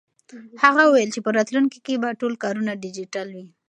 هغه 0.63 0.81
وویل 0.85 1.09
چې 1.15 1.19
په 1.25 1.29
راتلونکي 1.37 1.79
کې 1.85 2.01
به 2.01 2.09
ټول 2.21 2.33
کارونه 2.43 2.71
ډیجیټل 2.83 3.27
وي. 3.35 3.47